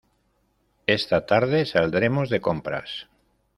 [0.87, 3.07] Esta tarde saldremos de compras.